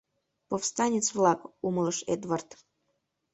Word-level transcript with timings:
“Повстанец-влак!”— 0.49 1.41
умылыш 1.67 1.99
Эдвард. 2.13 2.49